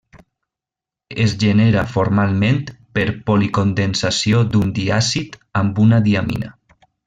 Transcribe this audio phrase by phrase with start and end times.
[1.25, 2.57] Es genera formalment
[2.99, 6.53] per policondensació d'un diàcid amb una diamina.